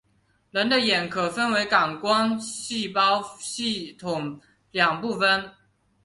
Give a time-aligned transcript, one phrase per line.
[0.49, 5.51] 人的眼可分为感光细胞系统两部分。